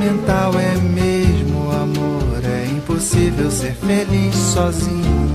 Fundamental 0.00 0.58
é 0.58 0.76
mesmo 0.78 1.70
amor, 1.72 2.42
é 2.42 2.64
impossível 2.68 3.50
ser 3.50 3.74
feliz 3.74 4.34
sozinho. 4.34 5.28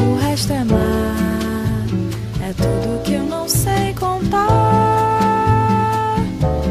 O 0.00 0.16
resto 0.16 0.54
é 0.54 0.64
mar, 0.64 1.86
é 2.40 2.54
tudo 2.54 3.02
que 3.02 3.12
eu 3.12 3.24
não 3.24 3.46
sei 3.46 3.92
contar. 4.00 4.46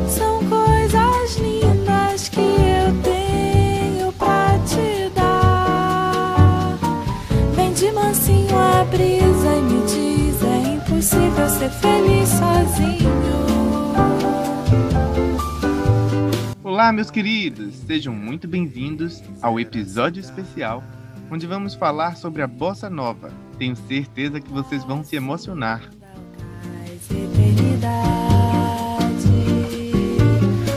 São 0.09 0.43
coisas 0.45 1.37
lindas 1.37 2.29
que 2.29 2.39
eu 2.39 2.91
tenho 3.03 4.11
pra 4.13 4.57
te 4.65 5.11
dar. 5.13 6.75
Vem 7.55 7.71
de 7.71 7.91
mansinho 7.91 8.57
a 8.57 8.83
brisa 8.85 9.57
e 9.57 9.61
me 9.61 9.79
diz: 9.85 10.41
é 10.41 10.73
impossível 10.73 11.49
ser 11.49 11.69
feliz 11.69 12.29
sozinho. 12.29 12.92
Olá, 16.83 16.91
meus 16.91 17.09
queridos! 17.09 17.75
Sejam 17.87 18.13
muito 18.13 18.45
bem-vindos 18.45 19.23
ao 19.41 19.57
episódio 19.57 20.19
especial 20.19 20.83
onde 21.31 21.47
vamos 21.47 21.75
falar 21.75 22.17
sobre 22.17 22.41
a 22.41 22.47
bossa 22.47 22.89
nova. 22.89 23.31
Tenho 23.57 23.73
certeza 23.73 24.41
que 24.41 24.51
vocês 24.51 24.83
vão 24.83 25.01
se 25.01 25.15
emocionar. 25.15 25.89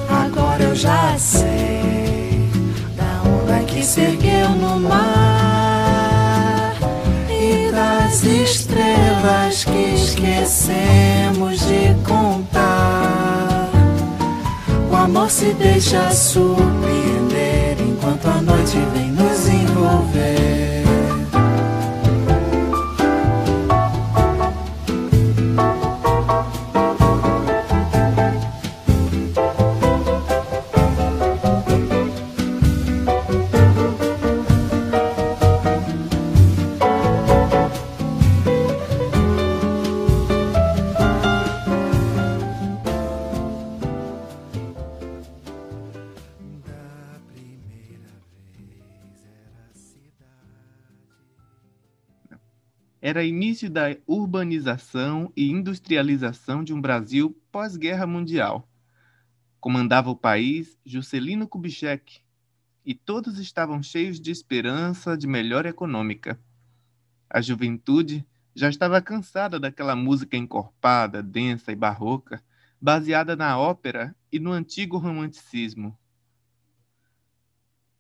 Agora 0.09 0.63
eu 0.63 0.77
já 0.77 1.19
sei 1.19 2.51
da 2.97 3.23
onda 3.29 3.65
que 3.65 3.81
no 4.61 4.79
mar 4.89 6.77
e 7.29 7.73
das 7.73 8.23
estrelas 8.23 9.65
que 9.65 9.95
esquecemos 9.97 11.36
amor 15.07 15.31
se 15.31 15.55
deixa 15.55 16.11
surpreender 16.11 17.77
enquanto 17.81 18.27
a 18.27 18.43
noite 18.43 18.77
vem 18.93 19.13
nos 19.13 19.49
envolver. 19.49 20.56
Era 53.17 53.25
início 53.25 53.71
da 53.71 53.97
urbanização 54.07 55.33
e 55.35 55.51
industrialização 55.51 56.63
de 56.63 56.75
um 56.75 56.81
Brasil 56.83 57.35
pós-guerra 57.51 58.07
mundial. 58.07 58.69
Comandava 59.59 60.11
o 60.11 60.15
país 60.15 60.79
Juscelino 60.85 61.49
Kubitschek 61.49 62.21
e 62.85 62.95
todos 62.95 63.39
estavam 63.39 63.83
cheios 63.83 64.21
de 64.21 64.31
esperança 64.31 65.17
de 65.17 65.27
melhora 65.27 65.71
econômica. 65.71 66.39
A 67.31 67.41
juventude 67.41 68.23
já 68.55 68.69
estava 68.69 69.01
cansada 69.01 69.59
daquela 69.59 69.97
música 69.97 70.37
encorpada, 70.37 71.23
densa 71.23 71.73
e 71.73 71.75
barroca, 71.75 72.45
baseada 72.79 73.35
na 73.35 73.59
ópera 73.59 74.15
e 74.31 74.39
no 74.39 74.53
antigo 74.53 74.99
romanticismo. 74.99 75.99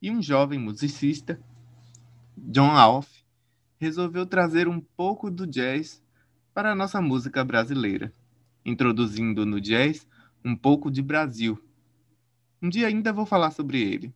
E 0.02 0.10
um 0.10 0.20
jovem 0.20 0.58
musicista, 0.58 1.40
John 2.36 2.72
Alf, 2.72 3.15
resolveu 3.78 4.26
trazer 4.26 4.68
um 4.68 4.80
pouco 4.80 5.30
do 5.30 5.46
jazz 5.46 6.02
para 6.54 6.72
a 6.72 6.74
nossa 6.74 7.00
música 7.00 7.44
brasileira, 7.44 8.12
introduzindo 8.64 9.44
no 9.44 9.60
jazz 9.60 10.06
um 10.44 10.56
pouco 10.56 10.90
de 10.90 11.02
Brasil. 11.02 11.62
Um 12.62 12.68
dia 12.68 12.86
ainda 12.86 13.12
vou 13.12 13.26
falar 13.26 13.50
sobre 13.50 13.80
ele. 13.80 14.14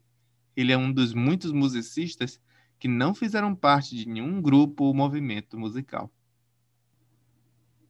Ele 0.56 0.72
é 0.72 0.78
um 0.78 0.92
dos 0.92 1.12
muitos 1.12 1.52
musicistas 1.52 2.40
que 2.78 2.88
não 2.88 3.14
fizeram 3.14 3.54
parte 3.54 3.94
de 3.94 4.08
nenhum 4.08 4.40
grupo 4.40 4.84
ou 4.84 4.94
movimento 4.94 5.58
musical. 5.58 6.10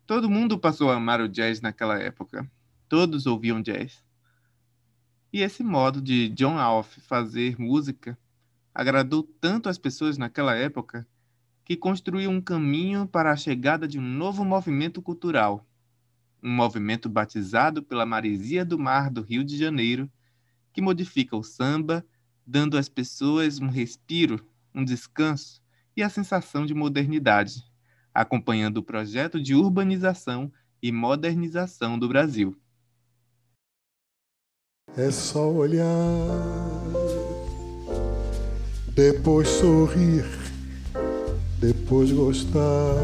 Todo 0.07 0.29
mundo 0.29 0.59
passou 0.59 0.91
a 0.91 0.97
amar 0.97 1.21
o 1.21 1.29
jazz 1.29 1.61
naquela 1.61 1.97
época. 1.99 2.51
Todos 2.89 3.27
ouviam 3.27 3.63
jazz. 3.63 4.05
E 5.33 5.43
esse 5.43 5.63
modo 5.63 6.03
de 6.03 6.29
John 6.31 6.59
Alf 6.59 6.99
fazer 7.07 7.57
música 7.61 8.19
agradou 8.75 9.23
tanto 9.23 9.69
as 9.69 9.79
pessoas 9.79 10.19
naquela 10.19 10.57
época 10.57 11.07
que 11.71 11.77
construiu 11.77 12.33
um 12.33 12.41
caminho 12.41 13.07
para 13.07 13.31
a 13.31 13.37
chegada 13.37 13.87
de 13.87 13.97
um 13.97 14.03
novo 14.03 14.45
movimento 14.45 15.01
cultural, 15.01 15.65
um 16.43 16.51
movimento 16.51 17.09
batizado 17.09 17.81
pela 17.81 18.05
Maresia 18.05 18.65
do 18.65 18.77
Mar 18.77 19.09
do 19.09 19.23
Rio 19.23 19.45
de 19.45 19.57
Janeiro, 19.57 20.11
que 20.73 20.83
modifica 20.83 21.37
o 21.37 21.45
samba, 21.45 22.05
dando 22.45 22.77
às 22.77 22.89
pessoas 22.89 23.61
um 23.61 23.69
respiro, 23.69 24.45
um 24.75 24.85
descanso 24.85 25.63
e 25.97 26.03
a 26.03 26.09
sensação 26.09 26.67
de 26.67 26.75
modernidade, 26.75 27.63
acompanhando 28.13 28.79
o 28.79 28.83
projeto 28.83 29.41
de 29.41 29.55
urbanização 29.55 30.53
e 30.83 30.91
modernização 30.91 31.97
do 31.97 32.09
Brasil. 32.09 32.61
É 34.97 35.09
só 35.13 35.49
olhar, 35.49 35.87
depois 38.93 39.47
sorrir, 39.47 40.40
depois 41.61 42.11
gostar. 42.11 42.97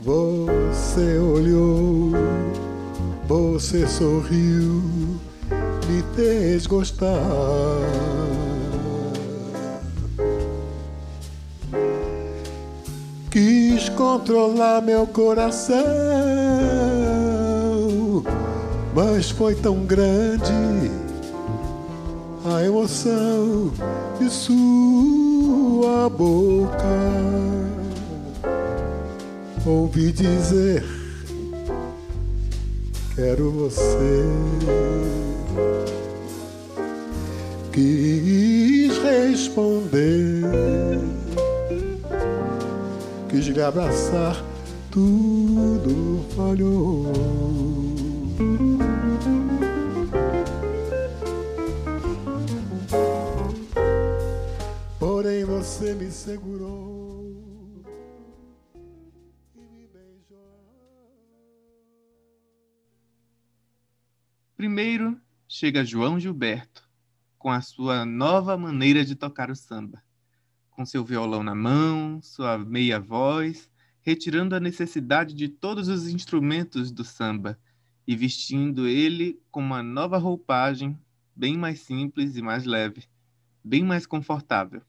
Você 0.00 1.18
olhou, 1.18 2.12
você 3.26 3.86
sorriu, 3.86 4.82
me 5.88 6.02
fez 6.14 6.66
gostar. 6.66 7.18
Quis 13.30 13.88
controlar 13.90 14.82
meu 14.82 15.06
coração, 15.06 15.76
mas 18.94 19.30
foi 19.30 19.54
tão 19.54 19.84
grande 19.84 21.07
a 22.58 22.64
emoção 22.64 23.70
de 24.18 24.28
sua 24.30 26.08
boca. 26.08 26.82
Ouvi 29.64 30.10
dizer: 30.10 30.84
Quero 33.14 33.52
você. 33.52 34.24
Quis 37.72 38.98
responder 38.98 40.98
quis 43.28 43.46
lhe 43.46 43.62
abraçar, 43.62 44.42
tudo 44.90 46.24
falhou. 46.34 47.67
Você 55.88 55.94
me 55.94 56.10
segurou 56.10 57.82
e 59.54 59.60
me 59.60 59.86
beijou. 59.86 60.36
Primeiro 64.54 65.18
chega 65.48 65.86
João 65.86 66.20
Gilberto, 66.20 66.86
com 67.38 67.50
a 67.50 67.62
sua 67.62 68.04
nova 68.04 68.54
maneira 68.58 69.02
de 69.02 69.14
tocar 69.14 69.50
o 69.50 69.56
samba, 69.56 70.02
com 70.70 70.84
seu 70.84 71.02
violão 71.02 71.42
na 71.42 71.54
mão, 71.54 72.20
sua 72.20 72.58
meia 72.58 73.00
voz, 73.00 73.70
retirando 74.02 74.54
a 74.54 74.60
necessidade 74.60 75.34
de 75.34 75.48
todos 75.48 75.88
os 75.88 76.06
instrumentos 76.06 76.92
do 76.92 77.02
samba 77.02 77.58
e 78.06 78.14
vestindo 78.14 78.86
ele 78.86 79.40
com 79.50 79.60
uma 79.60 79.82
nova 79.82 80.18
roupagem, 80.18 80.98
bem 81.34 81.56
mais 81.56 81.80
simples 81.80 82.36
e 82.36 82.42
mais 82.42 82.66
leve, 82.66 83.04
bem 83.64 83.82
mais 83.82 84.04
confortável. 84.04 84.82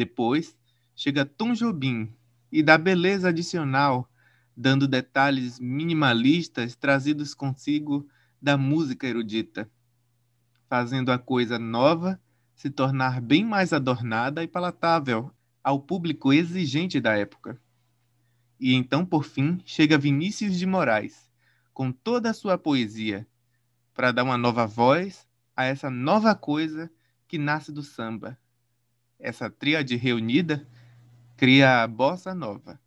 Depois 0.00 0.56
chega 0.96 1.26
Tom 1.26 1.52
Jobim 1.52 2.10
e 2.50 2.62
dá 2.62 2.78
beleza 2.78 3.28
adicional 3.28 4.10
dando 4.56 4.88
detalhes 4.88 5.60
minimalistas 5.60 6.74
trazidos 6.74 7.34
consigo 7.34 8.08
da 8.40 8.56
música 8.56 9.06
erudita, 9.06 9.70
fazendo 10.70 11.12
a 11.12 11.18
coisa 11.18 11.58
nova 11.58 12.18
se 12.54 12.70
tornar 12.70 13.20
bem 13.20 13.44
mais 13.44 13.74
adornada 13.74 14.42
e 14.42 14.48
palatável 14.48 15.30
ao 15.62 15.78
público 15.78 16.32
exigente 16.32 16.98
da 16.98 17.14
época. 17.18 17.60
E 18.58 18.72
então, 18.72 19.04
por 19.04 19.22
fim, 19.22 19.60
chega 19.66 19.98
Vinícius 19.98 20.58
de 20.58 20.64
Moraes, 20.64 21.30
com 21.74 21.92
toda 21.92 22.30
a 22.30 22.34
sua 22.34 22.56
poesia, 22.56 23.26
para 23.92 24.12
dar 24.12 24.24
uma 24.24 24.38
nova 24.38 24.66
voz 24.66 25.28
a 25.54 25.66
essa 25.66 25.90
nova 25.90 26.34
coisa 26.34 26.90
que 27.28 27.36
nasce 27.36 27.70
do 27.70 27.82
samba. 27.82 28.38
Essa 29.20 29.50
tríade 29.50 29.96
reunida 29.96 30.66
cria 31.36 31.82
a 31.82 31.86
bossa 31.86 32.34
nova. 32.34 32.80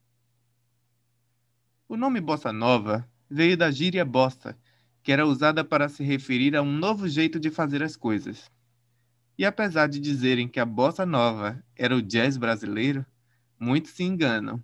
O 1.88 1.96
nome 1.96 2.20
bossa 2.20 2.52
nova 2.52 3.08
veio 3.30 3.56
da 3.56 3.70
gíria 3.70 4.04
bossa, 4.04 4.58
que 5.04 5.12
era 5.12 5.28
usada 5.28 5.64
para 5.64 5.88
se 5.88 6.04
referir 6.04 6.56
a 6.56 6.62
um 6.64 6.72
novo 6.72 7.08
jeito 7.08 7.40
de 7.40 7.52
fazer 7.52 7.84
as 7.84 7.96
coisas. 7.96 8.52
E 9.38 9.46
apesar 9.46 9.88
de 9.88 10.00
dizerem 10.00 10.48
que 10.48 10.60
a 10.60 10.66
bossa 10.66 11.06
nova 11.06 11.64
era 11.76 11.96
o 11.96 12.02
jazz 12.02 12.36
brasileiro, 12.36 13.06
muitos 13.60 13.92
se 13.92 14.04
enganam. 14.04 14.64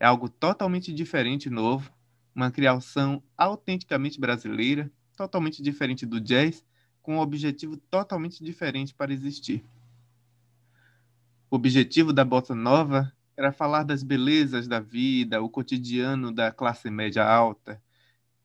É 0.00 0.06
algo 0.06 0.28
totalmente 0.28 0.92
diferente 0.92 1.46
e 1.46 1.50
novo, 1.50 1.88
uma 2.34 2.50
criação 2.50 3.22
autenticamente 3.38 4.18
brasileira, 4.18 4.90
totalmente 5.16 5.62
diferente 5.62 6.04
do 6.04 6.20
jazz, 6.20 6.64
com 7.00 7.16
um 7.16 7.20
objetivo 7.20 7.76
totalmente 7.76 8.42
diferente 8.42 8.92
para 8.92 9.12
existir. 9.12 9.64
O 11.50 11.56
objetivo 11.56 12.12
da 12.12 12.24
bossa 12.24 12.54
nova 12.54 13.12
era 13.36 13.52
falar 13.52 13.84
das 13.84 14.02
belezas 14.02 14.66
da 14.66 14.80
vida, 14.80 15.40
o 15.42 15.48
cotidiano 15.48 16.32
da 16.32 16.50
classe 16.50 16.90
média 16.90 17.24
alta. 17.24 17.80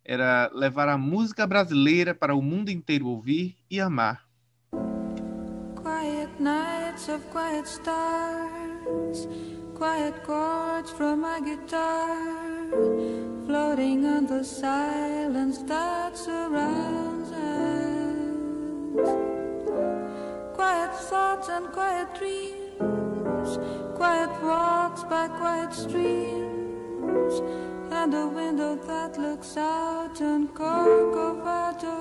Era 0.03 0.51
levar 0.53 0.87
a 0.89 0.97
música 0.97 1.47
brasileira 1.47 2.13
para 2.13 2.35
o 2.35 2.41
mundo 2.41 2.69
inteiro 2.69 3.07
ouvir 3.07 3.55
e 3.69 3.79
amar. 3.79 4.27
Quiet 5.75 6.29
nights 6.39 7.09
of 7.09 7.25
quiet 7.31 7.67
stars, 7.67 9.27
quiet 9.75 10.13
chords 10.25 10.91
from 10.91 11.21
my 11.21 11.39
guitar, 11.39 12.15
floating 13.45 14.05
on 14.05 14.25
the 14.27 14.43
silence 14.43 15.63
that 15.63 16.15
surrounds 16.15 17.31
us. 17.31 17.41
Quiet 20.53 20.93
thoughts 21.09 21.49
and 21.49 21.71
quiet 21.71 22.07
dreams, 22.17 22.60
quiet 23.95 24.31
walks 24.43 25.03
by 25.03 25.27
quiet 25.27 25.73
streams, 25.73 27.41
and 27.91 28.13
a 28.13 28.27
window 28.27 28.75
that 28.75 29.17
looks 29.17 29.57
out 29.57 30.21
on 30.21 30.47
Corcovado. 30.49 31.97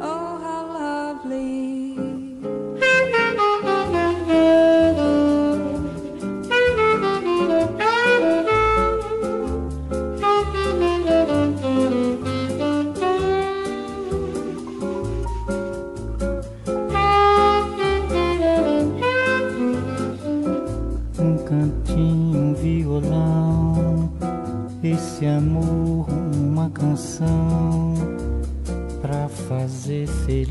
Oh, 0.00 0.38
how 0.44 0.66
lovely! 0.66 1.67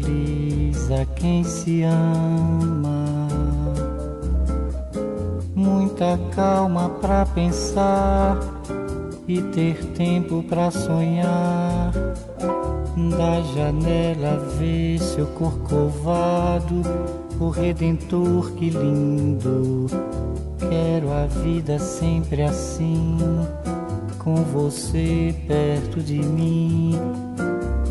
Feliz 0.07 0.89
a 0.91 1.05
quem 1.05 1.43
se 1.43 1.83
ama. 1.83 3.27
Muita 5.53 6.17
calma 6.33 6.89
pra 7.01 7.25
pensar 7.25 8.39
e 9.27 9.41
ter 9.41 9.83
tempo 9.93 10.43
pra 10.43 10.71
sonhar. 10.71 11.91
Da 13.17 13.41
janela 13.53 14.37
ver 14.57 14.99
seu 14.99 15.27
corcovado, 15.27 16.81
o 17.39 17.49
redentor 17.49 18.51
que 18.53 18.69
lindo. 18.69 19.87
Quero 20.57 21.11
a 21.11 21.25
vida 21.27 21.77
sempre 21.77 22.41
assim, 22.41 23.17
com 24.17 24.35
você 24.35 25.35
perto 25.47 26.01
de 26.01 26.19
mim, 26.19 26.99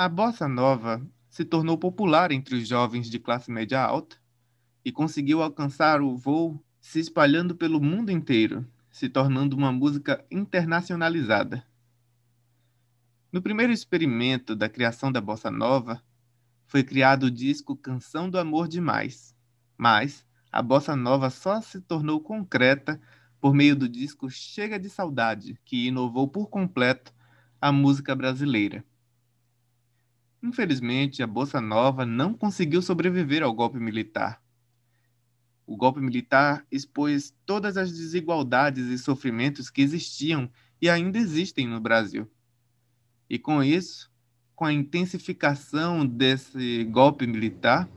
A 0.00 0.08
bossa 0.08 0.46
nova 0.46 1.04
se 1.28 1.44
tornou 1.44 1.76
popular 1.76 2.30
entre 2.30 2.54
os 2.54 2.68
jovens 2.68 3.10
de 3.10 3.18
classe 3.18 3.50
média 3.50 3.82
alta 3.82 4.16
e 4.84 4.92
conseguiu 4.92 5.42
alcançar 5.42 6.00
o 6.00 6.16
voo 6.16 6.64
se 6.80 7.00
espalhando 7.00 7.56
pelo 7.56 7.80
mundo 7.80 8.12
inteiro, 8.12 8.64
se 8.92 9.08
tornando 9.08 9.56
uma 9.56 9.72
música 9.72 10.24
internacionalizada. 10.30 11.66
No 13.32 13.42
primeiro 13.42 13.72
experimento 13.72 14.54
da 14.54 14.68
criação 14.68 15.10
da 15.10 15.20
bossa 15.20 15.50
nova, 15.50 16.00
foi 16.64 16.84
criado 16.84 17.24
o 17.24 17.30
disco 17.32 17.76
Canção 17.76 18.30
do 18.30 18.38
Amor 18.38 18.68
Demais, 18.68 19.34
mas 19.76 20.24
a 20.52 20.62
bossa 20.62 20.94
nova 20.94 21.28
só 21.28 21.60
se 21.60 21.80
tornou 21.80 22.20
concreta 22.20 23.00
por 23.40 23.52
meio 23.52 23.74
do 23.74 23.88
disco 23.88 24.30
Chega 24.30 24.78
de 24.78 24.88
Saudade, 24.88 25.58
que 25.64 25.88
inovou 25.88 26.28
por 26.28 26.48
completo 26.48 27.12
a 27.60 27.72
música 27.72 28.14
brasileira. 28.14 28.84
Infelizmente, 30.42 31.22
a 31.22 31.26
bossa 31.26 31.60
nova 31.60 32.06
não 32.06 32.32
conseguiu 32.32 32.80
sobreviver 32.80 33.42
ao 33.42 33.52
golpe 33.52 33.78
militar. 33.78 34.40
O 35.66 35.76
golpe 35.76 36.00
militar 36.00 36.64
expôs 36.70 37.34
todas 37.44 37.76
as 37.76 37.90
desigualdades 37.90 38.86
e 38.86 38.98
sofrimentos 38.98 39.68
que 39.68 39.82
existiam 39.82 40.50
e 40.80 40.88
ainda 40.88 41.18
existem 41.18 41.66
no 41.66 41.80
Brasil. 41.80 42.30
E 43.28 43.38
com 43.38 43.62
isso, 43.62 44.10
com 44.54 44.64
a 44.64 44.72
intensificação 44.72 46.06
desse 46.06 46.84
golpe 46.84 47.26
militar, 47.26 47.88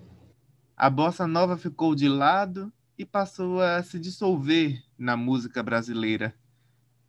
a 0.75 0.89
bossa 0.89 1.27
nova 1.27 1.57
ficou 1.57 1.93
de 1.93 2.09
lado 2.09 2.73
e 2.97 3.05
passou 3.05 3.61
a 3.61 3.81
se 3.83 3.99
dissolver 3.99 4.83
na 4.97 5.15
música 5.15 5.61
brasileira, 5.61 6.35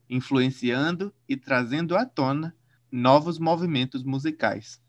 influenciando 0.09 1.13
e 1.29 1.37
trazendo 1.37 1.97
à 1.97 2.05
tona 2.05 2.55
novos 2.91 3.39
movimentos 3.39 4.03
musicais. 4.03 4.82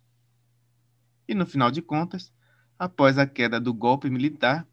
E 1.27 1.34
no 1.34 1.46
final 1.46 1.72
de 1.72 1.82
contas, 1.82 2.32
após 2.77 3.18
a 3.18 3.25
queda 3.25 3.60
do 3.60 3.74
golpe 3.74 4.10
militar, 4.10 4.68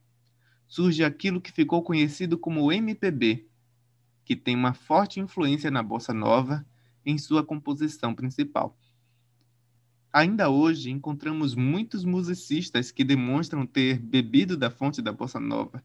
surge 0.67 1.05
aquilo 1.05 1.41
que 1.41 1.53
ficou 1.53 1.83
conhecido 1.83 2.39
como 2.39 2.73
MPB, 2.73 3.47
que 4.25 4.37
tem 4.37 4.55
uma 4.55 4.73
forte 4.73 5.21
influência 5.21 5.71
na 5.71 5.83
bossa 5.83 6.15
nova 6.15 6.65
em 7.05 7.19
sua 7.19 7.45
composição 7.45 8.15
principal. 8.15 8.77
Ainda 10.13 10.51
hoje 10.51 10.91
encontramos 10.91 11.55
muitos 11.55 12.05
musicistas 12.05 12.91
que 12.91 13.05
demonstram 13.05 13.65
ter 13.65 13.99
bebido 13.99 14.57
da 14.57 14.71
fonte 14.71 15.01
da 15.01 15.13
bossa 15.13 15.39
nova, 15.39 15.83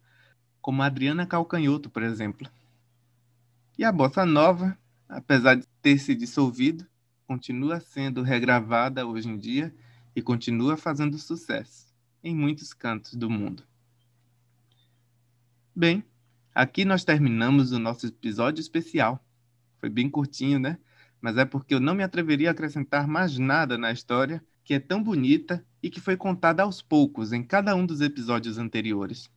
como 0.62 0.82
Adriana 0.82 1.28
Calcanhoto, 1.28 1.92
por 1.92 2.02
exemplo. 2.02 2.50
E 3.78 3.84
a 3.84 3.92
bossa 3.92 4.26
nova, 4.26 4.78
apesar 5.08 5.56
de 5.56 5.68
ter 5.82 6.00
se 6.00 6.16
dissolvido, 6.16 6.88
continua 7.28 7.80
sendo 7.80 8.24
regravada 8.24 9.06
hoje 9.06 9.30
em 9.30 9.38
dia 9.38 9.74
e 10.16 10.22
continua 10.22 10.78
fazendo 10.78 11.18
sucesso 11.18 11.94
em 12.24 12.34
muitos 12.34 12.74
cantos 12.74 13.14
do 13.14 13.30
mundo. 13.30 13.64
Bem, 15.76 16.04
aqui 16.54 16.86
nós 16.86 17.04
terminamos 17.04 17.72
o 17.72 17.80
nosso 17.80 18.08
episódio 18.08 18.62
especial. 18.62 19.24
Foi 19.78 19.90
bem 19.90 20.10
curtinho, 20.10 20.58
né? 20.58 20.80
Mas 21.20 21.38
é 21.38 21.46
porque 21.46 21.76
eu 21.76 21.80
não 21.80 21.94
me 21.94 22.04
atreveria 22.04 22.50
a 22.50 22.52
acrescentar 22.52 23.08
mais 23.08 23.38
nada 23.38 23.78
na 23.78 23.92
história 23.92 24.44
que 24.64 24.74
é 24.74 24.80
tão 24.80 25.04
bonita 25.04 25.64
e 25.84 25.90
que 25.90 26.00
foi 26.00 26.18
contada 26.18 26.64
aos 26.64 26.82
poucos 26.82 27.32
em 27.32 27.44
cada 27.44 27.76
um 27.76 27.86
dos 27.86 28.02
episódios 28.02 28.58
anteriores. 28.58 29.30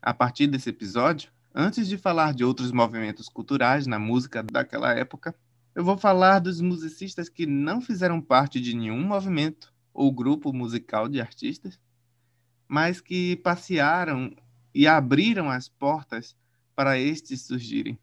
A 0.00 0.14
partir 0.14 0.46
desse 0.46 0.70
episódio, 0.70 1.30
antes 1.52 1.88
de 1.88 1.98
falar 1.98 2.32
de 2.32 2.44
outros 2.44 2.70
movimentos 2.70 3.28
culturais 3.28 3.86
na 3.86 3.98
música 3.98 4.44
daquela 4.44 4.92
época, 4.92 5.34
eu 5.74 5.82
vou 5.84 5.96
falar 5.96 6.38
dos 6.38 6.60
musicistas 6.60 7.28
que 7.28 7.46
não 7.46 7.80
fizeram 7.80 8.20
parte 8.20 8.60
de 8.60 8.74
nenhum 8.76 9.02
movimento 9.02 9.74
ou 9.96 10.12
grupo 10.12 10.52
musical 10.52 11.08
de 11.08 11.22
artistas, 11.22 11.80
mas 12.68 13.00
que 13.00 13.36
passearam 13.36 14.36
e 14.74 14.86
abriram 14.86 15.50
as 15.50 15.68
portas 15.68 16.36
para 16.74 16.98
estes 16.98 17.40
surgirem. 17.46 17.98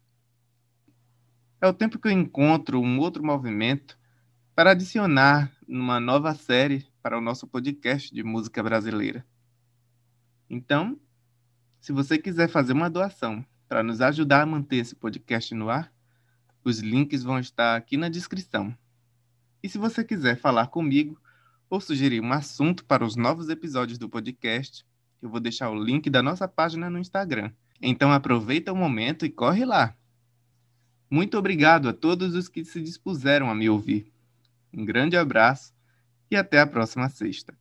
É 1.60 1.68
o 1.68 1.72
tempo 1.72 1.98
que 1.98 2.08
eu 2.08 2.12
encontro 2.12 2.80
um 2.80 2.98
outro 2.98 3.24
movimento 3.24 3.96
para 4.56 4.72
adicionar 4.72 5.52
numa 5.68 6.00
nova 6.00 6.34
série 6.34 6.84
para 7.00 7.16
o 7.16 7.20
nosso 7.20 7.46
podcast 7.46 8.12
de 8.12 8.24
música 8.24 8.60
brasileira. 8.60 9.24
Então, 10.50 10.98
se 11.80 11.92
você 11.92 12.18
quiser 12.18 12.48
fazer 12.48 12.72
uma 12.72 12.90
doação 12.90 13.46
para 13.68 13.84
nos 13.84 14.00
ajudar 14.00 14.42
a 14.42 14.46
manter 14.46 14.76
esse 14.78 14.96
podcast 14.96 15.54
no 15.54 15.70
ar, 15.70 15.92
os 16.64 16.80
links 16.80 17.22
vão 17.22 17.38
estar 17.38 17.76
aqui 17.76 17.96
na 17.96 18.08
descrição. 18.08 18.76
E 19.62 19.68
se 19.68 19.78
você 19.78 20.02
quiser 20.02 20.36
falar 20.36 20.66
comigo 20.66 21.18
ou 21.68 21.80
sugerir 21.80 22.20
um 22.20 22.32
assunto 22.32 22.84
para 22.84 23.04
os 23.04 23.16
novos 23.16 23.48
episódios 23.48 23.98
do 23.98 24.08
podcast, 24.08 24.84
eu 25.20 25.28
vou 25.28 25.40
deixar 25.40 25.70
o 25.70 25.82
link 25.82 26.10
da 26.10 26.22
nossa 26.22 26.46
página 26.46 26.90
no 26.90 26.98
Instagram. 26.98 27.50
Então 27.80 28.12
aproveita 28.12 28.72
o 28.72 28.76
momento 28.76 29.24
e 29.24 29.30
corre 29.30 29.64
lá. 29.64 29.96
Muito 31.10 31.38
obrigado 31.38 31.88
a 31.88 31.92
todos 31.92 32.34
os 32.34 32.48
que 32.48 32.64
se 32.64 32.80
dispuseram 32.80 33.50
a 33.50 33.54
me 33.54 33.68
ouvir. 33.68 34.12
Um 34.72 34.84
grande 34.84 35.16
abraço 35.16 35.72
e 36.30 36.36
até 36.36 36.60
a 36.60 36.66
próxima 36.66 37.08
sexta. 37.08 37.56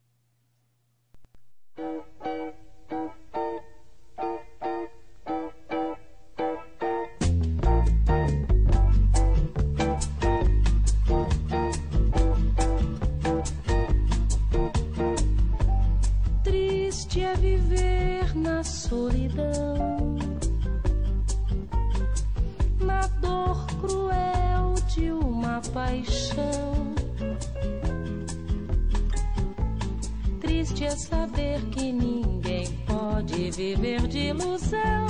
Triste 30.63 30.86
é 30.86 30.91
saber 30.91 31.60
que 31.72 31.91
ninguém 31.91 32.72
pode 32.88 33.51
viver 33.51 34.08
de 34.08 34.29
ilusão, 34.29 35.08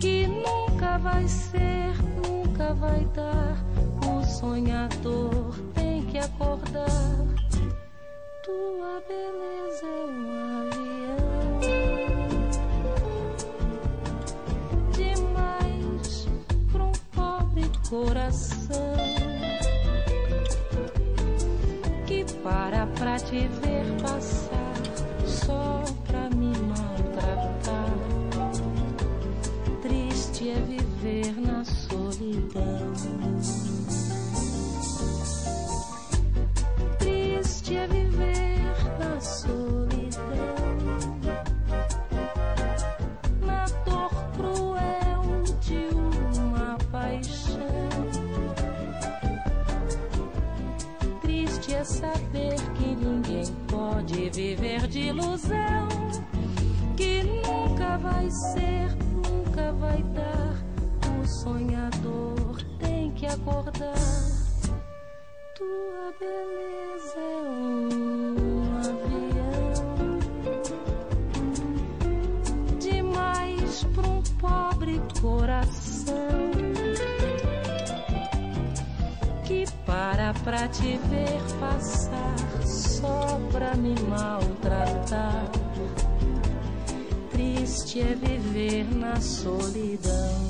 que 0.00 0.26
nunca 0.26 0.96
vai 0.96 1.28
ser, 1.28 1.92
nunca 2.26 2.72
vai 2.72 3.04
dar. 3.14 3.62
O 4.10 4.24
sonhador 4.24 5.54
tem 5.74 6.02
que 6.06 6.16
acordar. 6.16 6.86
Tua 8.42 9.02
beleza 9.06 9.84
é 9.84 10.06
um 10.06 10.30
avião 10.62 11.60
demais 14.96 16.26
para 16.72 16.84
um 16.84 16.92
pobre 17.12 17.70
coração 17.90 19.37
pra 22.98 23.16
te 23.18 23.46
ver 23.46 23.84
passar 24.02 24.74
só 25.24 25.84
pra 26.06 26.28
me 26.30 26.52
maltratar. 26.58 27.94
Triste 29.82 30.50
é 30.50 30.54
viver 30.54 31.40
na 31.40 31.64
solidão. 31.64 32.92
Triste 36.98 37.76
é 37.76 37.86
viver 37.86 38.74
na 38.98 39.20
solidão, 39.20 40.18
na 43.46 43.64
dor 43.84 44.10
cruel 44.36 45.44
de 45.60 45.88
uma 46.38 46.76
paixão. 46.90 47.58
Triste 51.22 51.74
é 51.74 51.84
saber 51.84 52.47
viver 54.30 54.86
de 54.86 55.00
ilusão, 55.08 55.88
que 56.96 57.22
nunca 57.22 57.96
vai 57.98 58.30
ser, 58.30 58.94
nunca 59.26 59.72
vai 59.72 60.02
dar. 60.02 60.54
O 61.22 61.26
sonhador 61.26 62.62
tem 62.78 63.10
que 63.12 63.26
acordar. 63.26 63.94
Tua 65.56 66.12
beleza 66.20 67.18
é 67.18 67.50
um 67.50 68.78
avião 68.78 70.18
demais 72.78 73.84
para 73.94 74.08
um 74.08 74.22
pobre 74.38 75.00
coração 75.20 76.47
pra 80.32 80.68
te 80.68 80.98
ver 81.08 81.40
passar 81.60 82.34
só 82.66 83.40
pra 83.50 83.74
me 83.74 83.94
maltratar. 84.08 85.50
Triste 87.30 88.00
é 88.00 88.14
viver 88.14 88.84
na 88.94 89.20
solidão. 89.20 90.48